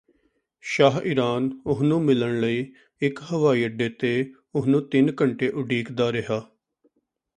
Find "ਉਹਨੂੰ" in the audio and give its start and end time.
1.65-2.01, 4.55-4.81